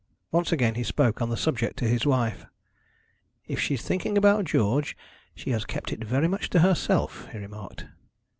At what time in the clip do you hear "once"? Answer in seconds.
0.31-0.51